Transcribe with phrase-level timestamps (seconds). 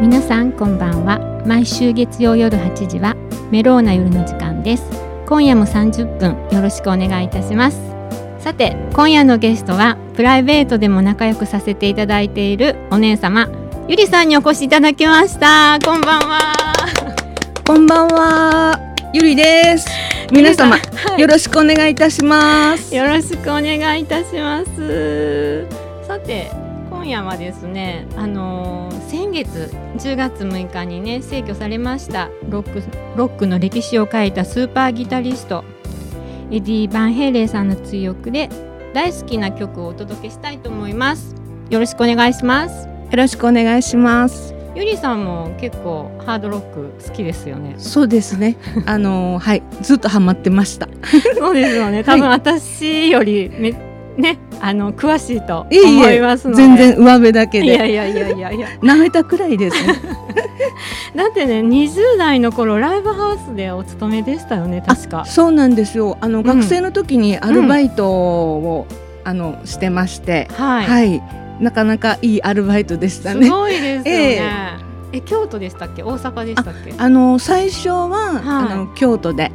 [0.00, 1.18] 皆さんこんばんは。
[1.44, 3.16] 毎週月曜夜8時は
[3.50, 4.84] メローな夜の時間です。
[5.26, 7.80] 今夜も30分よろしくお願いいたします。
[8.38, 13.48] さて今夜のゲストはプライベートでも仲良くさせていただいているお姉様
[13.88, 15.80] ゆりさんにお越しいただきました。
[15.84, 16.38] こんばんは。
[17.66, 18.78] こんばんは。
[19.12, 19.88] ゆりです。
[20.30, 22.94] 皆様、はい、よろしくお願いいたします。
[22.94, 25.66] よろしくお願いいたします。
[26.06, 26.67] さて
[27.08, 32.82] 今夜はですねあのー、先月10月6日にね逝去されましたロック
[33.16, 35.64] ロックの歴史を書いたスーパーギタリスト
[36.50, 38.50] エディ・バンヘイレイさんの追憶で
[38.92, 41.34] 大好きな曲をお届けしたいと思います
[41.70, 47.74] よろしくお願いしますよろしくお願いしますゆりさんも結構ハードロック好きですよね。
[47.78, 48.56] そうですね。
[48.86, 50.88] あのはいずっとハマってました。
[51.36, 52.04] そうですよね。
[52.04, 53.72] 多分私よりめ、
[54.18, 57.66] ねあの詳しいと思います全然上辺だけで。
[57.66, 58.68] いやいやいやいやいや。
[58.82, 59.94] 舐めたくらいですね。
[61.14, 65.24] だってね20代の頃ライブハウスでお勤めでしたよね確か。
[65.24, 66.18] そうなんですよ。
[66.20, 70.86] あの、うん、学生の時にアルバイトを、うん、あのしてまして、はい。
[70.86, 71.22] はい
[71.60, 73.46] なかなかいいアルバイトでしたね。
[73.46, 74.34] すごいですよね。
[74.34, 76.02] えー、え京都でしたっけ？
[76.04, 76.94] 大阪でしたっけ？
[76.96, 79.50] あの最初は、はい、あの京都で。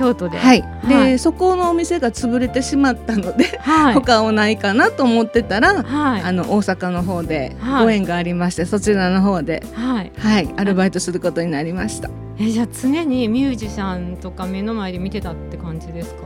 [0.00, 10.12] 京都で、はい、で、はい、そこのお店が潰れてしまったので、はい、他をないかなと思ってたら、はい、あの大阪の方でご縁がありまして、そちらの方で、はい。
[10.16, 12.08] はい、アルバイトすることになりました。
[12.38, 16.20] えじゃあ常にミュージシャンとか目の前で見てたって感じですか？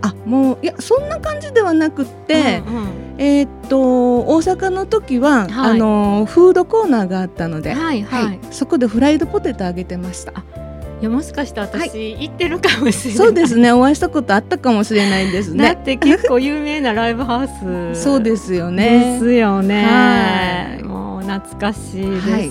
[0.00, 10.32] あもういやそんな感じではなくて、うんうん、えー、っと大阪の時は、はい、あのフードコーナーがあったので、はいはい、はい、そこでフライドポテトあげてました。
[11.00, 13.18] いやもしかして私、はい、行ってるかもしれない。
[13.18, 13.72] そうですね。
[13.72, 15.64] お会いしたことあったかもしれないですね。
[15.64, 18.02] だって結構有名なライブハウス。
[18.02, 19.18] そうですよね。
[19.18, 20.80] ですよね。
[20.84, 22.50] もう懐かしいです、はい、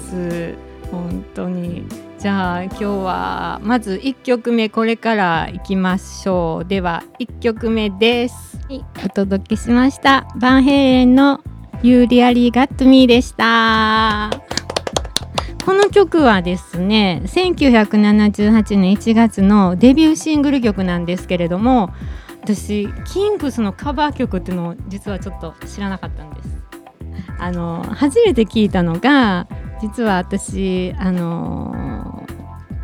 [0.91, 1.85] 本当に。
[2.17, 6.67] じゃあ今日はまず1曲目これからいきましょう。
[6.67, 10.27] では1曲目です、はい、お届けしました。
[10.37, 11.41] バンヘイレンの
[11.81, 14.29] 「ユーリアリーガットミーでした
[15.69, 21.93] この曲はですね1978年1月のデビューシングル曲なんですけれども
[22.41, 26.49] 私キングスのカバー曲っていうのを実はちょっと知らなかったんです。
[27.37, 29.47] あの初めて聞いたのが
[29.79, 32.25] 実は私あの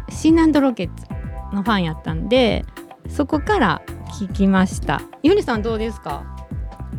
[0.10, 1.08] シーナンドロケッツ
[1.56, 2.66] のファンやったんで
[3.10, 3.82] そこから
[4.20, 5.02] 聞きました。
[5.24, 6.35] ゆりさんどうですか？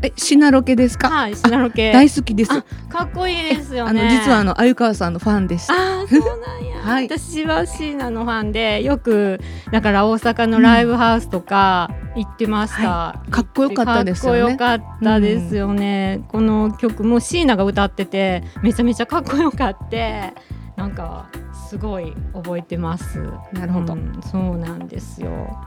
[0.02, 1.08] えシナロケですか？
[1.08, 1.92] はいシナロケ。
[1.92, 2.50] 大好きです。
[2.88, 4.00] かっこいいですよね。
[4.00, 9.40] あの実はあの鮎川さんのファンでしたあそうなんや、 はい、私はシーナのファンでよく
[9.70, 14.56] だから大阪のライブハウスとか行ってました、うんはい、かっこよかったですよね。
[14.56, 20.32] かっこよかったですよね、うん、この曲もシーナが歌っててめちゃめちゃかっこよかって
[20.76, 21.26] なんか
[21.68, 23.18] すごい覚えてます。
[23.52, 25.58] なるほど、うん、そうなんですよ。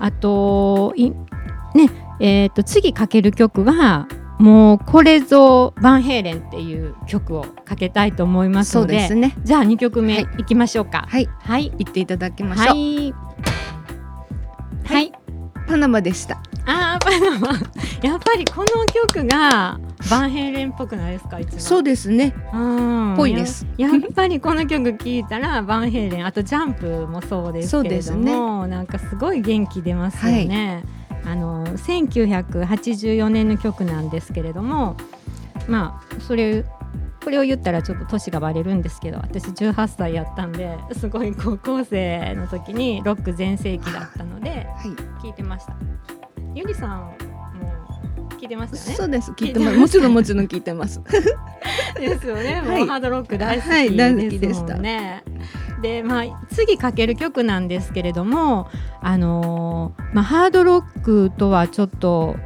[0.00, 1.10] あとい
[1.74, 1.88] ね
[2.20, 4.08] えーと、次かける曲は
[4.38, 11.06] もうこれぞバンヘイレンっていう曲をかけたいと思いますので、ね、じゃあ2曲目いきましょうか。
[11.08, 12.66] はい、はい、行っていただきましょう。
[12.66, 13.14] はい、
[14.84, 15.12] はい、
[15.66, 16.42] パナマでした。
[16.66, 17.48] あパナマ。
[18.02, 19.78] やっぱりこの曲が
[20.10, 22.34] バンヘイレンっぽくないですかそうですね。
[23.16, 23.66] ぽいです。
[23.78, 30.82] やっぱりこの曲聴いたらバンヘイレンあとジャンプもそうですけれども、ね、なんかすごい元気出ますよね。
[30.84, 34.96] はいあの1984年の曲なんですけれども
[35.68, 36.64] まあそれ
[37.22, 44.66] これを言ったらちょっと年がバレるんですけど私18歳やったんですごい高校生の時にロック全盛期だったので
[45.22, 45.74] 聞いてました。
[46.54, 47.16] ゆりさんも
[48.38, 48.96] 聞いてましたね？
[48.96, 51.00] そうです聞いてますもちろんもちろん聞いてます。
[51.98, 52.60] ですよね。
[52.60, 53.68] もうハードロック大好き
[54.38, 55.22] ですもんね。
[55.24, 58.70] はいで、まあ、次かける曲なんですけれども、
[59.02, 62.36] あのー、まあ、ハードロックとはちょっと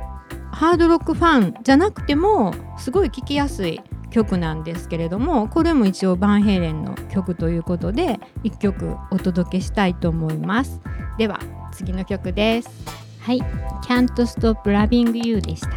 [0.50, 3.80] ハードロックファンじゃなくてもすごい聴きやすい
[4.10, 10.80] 曲なんですけれどもこれも一応バンヘイレンの曲ということで1曲お届けしたいと思います。
[11.16, 11.38] では
[11.70, 12.68] 次の曲です。
[13.20, 13.38] はい。
[13.84, 15.70] Can't Stop Loving You でした。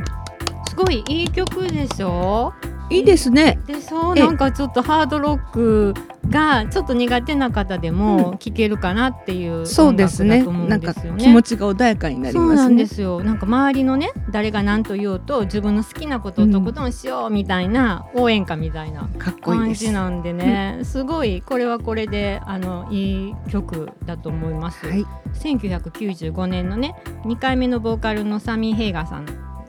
[0.67, 2.53] すごいいい曲でしょ？
[2.91, 3.59] いいですね。
[3.65, 5.93] でそうなんかちょっとハードロック
[6.29, 10.43] がちょっと苦手な方でも聴けるかなっていう、うん、そうですね。
[10.43, 13.23] なんか気持ちが穏やかになります、ね、そうなんですよ。
[13.23, 19.09] なんか周りのね誰が何と言おうと自分の好きなことをとことんしようみたいな、応援歌みたいな
[19.41, 24.85] 感じなんでね、すすごいこれはこれであのいい曲だと思います。
[24.85, 25.03] はい、
[25.33, 29.25] 1995年のね2回目のボーカルのサミー・ヘイガーさん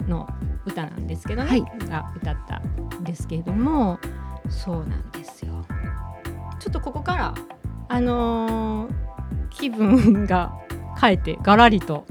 [0.07, 0.29] の
[0.67, 2.63] 歌なんですけどね、はい、が歌った
[3.03, 3.99] んですけれども
[4.49, 5.67] そうなんですよ。
[6.59, 7.35] ちょっとここから
[7.89, 8.93] あのー、
[9.51, 10.53] 気分が
[11.01, 12.07] 変えてガラリと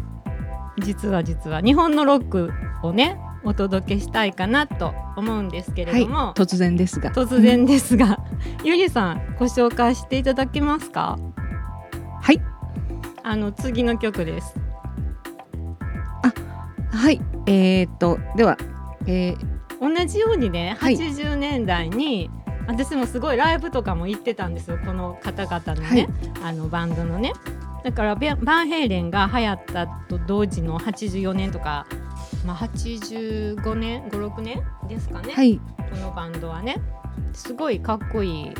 [0.79, 2.51] 実は実は日本のロック
[2.83, 7.11] をねお届けしたいかなと思うんですけれども、はい、突然ですが。
[7.11, 8.19] 突然ですが、
[8.63, 11.17] ゆりさんご紹介していただけますか？
[12.21, 12.41] はい。
[13.23, 14.53] あの次の曲です。
[16.23, 16.31] あ
[16.95, 17.19] はい。
[17.47, 18.57] えー、っとでは、
[19.07, 19.50] えー、
[19.81, 22.29] 同じようにね、はい、80年代に
[22.67, 26.07] 私もすごいライブとかも行ってたんですよこの方々のね、はい、
[26.43, 27.33] あのバンドのね。
[27.83, 31.87] だからバンヘイレンが流行ったと同時の84年とか、
[32.45, 36.79] まあ、85年56年ですかね、はい、このバンドはね。
[37.33, 38.51] すごいかっこいい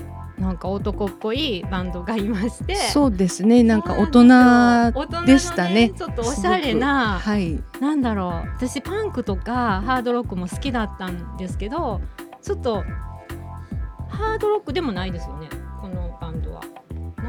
[0.42, 2.76] なんか男っぽいバンドがいまして。
[2.76, 3.62] そうですね。
[3.62, 8.50] なんか大人でしたね、ね、ちょっとおしゃれな、はい、なんだろう。
[8.58, 12.02] 私パンクとかハードロックも好きだったんですけど
[12.42, 12.84] ちょっと
[14.10, 15.48] ハードロックでもないですよね。
[15.80, 16.62] このバンドは。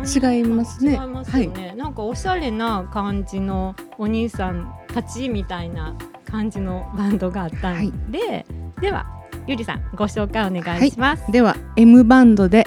[0.05, 0.93] 違いますね。
[0.93, 5.95] 違いますよね、はい、なんかおしゃれな感じのお兄さんたちみたいな
[6.25, 8.45] 感じのバンドがあったんで、はい、
[8.81, 9.07] では
[9.47, 11.23] ゆりさんご紹介お願いします。
[11.25, 12.67] はい、では M バンドで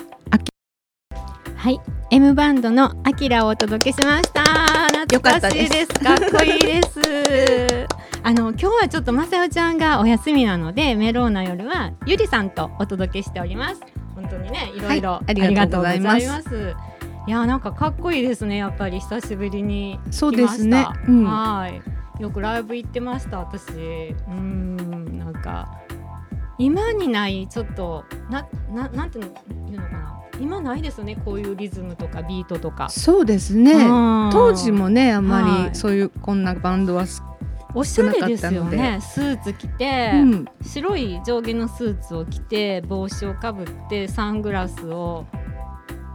[1.65, 1.81] はい。
[2.11, 4.43] M バンドのアキラをお届けしました。
[5.09, 5.87] 懐かしいです。
[5.99, 7.87] かっこいいです。
[8.21, 13.81] あの今日はちょっとまさよちゃんがお休みなのでメローな夜はゆりさんとお届けしております。
[14.13, 16.75] 本当にねいろいろ、はい、ありがとうございます。
[17.25, 18.99] いやなんかかっこいいですねやっぱり。
[18.99, 22.21] 久しぶりにそうですね、うん、はい。
[22.21, 24.13] よくライブ行ってました私。
[24.29, 25.67] うんなんか
[26.59, 29.25] 今にないちょっとなななんていう
[29.71, 30.04] のかな
[30.39, 32.89] 今ないですねこういうリズムとかビートとか。
[32.89, 33.73] そうですね。
[34.31, 37.05] 当時もねあんまりそういうこんなバンドは
[37.75, 45.25] おしゃれですよねスーツ着て、うん、白い上下のスーツを着て帽子をかぶってサングラスを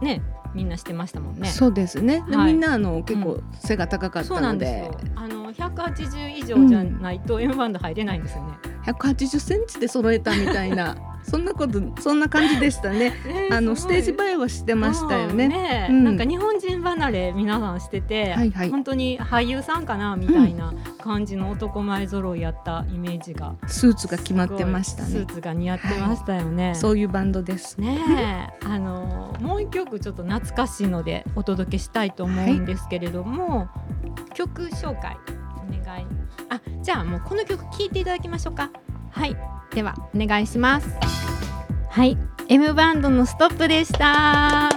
[0.01, 0.23] ね
[0.55, 1.47] みんなしてましたもんね。
[1.47, 2.25] そうですね。
[2.27, 8.53] はい、みんなあの結構背が高かったので、うん、あの180以上じゃないと M バンド入れないんですよね。
[8.85, 13.13] 180センチで揃えたみたいなそんなことそんな感じでしたね。
[13.51, 15.47] あのステージ映えはしてましたよね。
[15.47, 25.09] ねうん、なんか日本人離れ皆さんしてて、はいはい、本当に俳優さんかなみたいな感じの男前揃いやったイメージが、スーツが決まってましたね。
[25.09, 26.65] スーツが似合ってましたよね。
[26.67, 27.79] はい、そういうバンドです。
[27.79, 33.63] ねあのもう一曲ちょっと懐かしいのでお届けしたいと思うんですけれども、は
[34.31, 35.17] い、曲紹介
[35.57, 36.05] お願い。
[36.49, 38.69] あじゃあもうこの曲聴いていただきましょうか。
[39.11, 40.89] はいではお願いします。
[41.89, 42.17] はい。
[42.49, 44.69] M バンドのストップでした。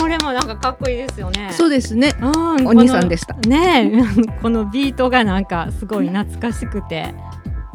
[0.00, 1.50] これもなんかかっこいいですよね。
[1.52, 3.34] そうですね、うん、お兄さんでした。
[3.48, 3.90] ね
[4.40, 7.14] このビートがなんかすごい懐かしくて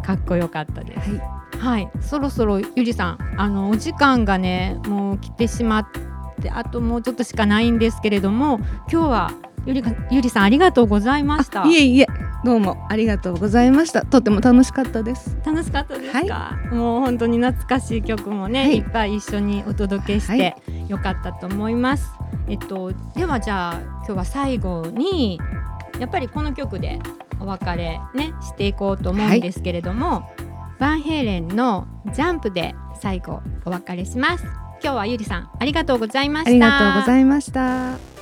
[0.06, 1.20] かっこよかったです、はい、
[1.60, 5.88] はい、そろそろゆりさんあのお時間がねもう来てしまっ
[6.42, 8.60] てあともうちょっとしかないんですけれども
[8.92, 9.32] 今日は
[9.66, 11.64] ゆりゆりさんありがとうございました。
[11.66, 12.08] いえいえ
[12.44, 14.06] どうもありがとうございました。
[14.06, 15.38] とても楽しかったです。
[15.46, 20.56] 楽しかったですか、はい、もう本当に懐かしい曲もね、はい、いっぱい一緒にお届けして
[20.90, 25.40] よかったと思います、はい、えっとではじゃあ今日は最後に
[26.00, 27.00] やっぱりこの曲で
[27.40, 30.30] お別れねしていこうと思うんですけれども、
[30.80, 34.44] バンヘイレンのジャンプで最後お別れします。
[34.84, 36.50] 今日はゆりさんありがとうございました。
[36.50, 38.13] ありがとうございました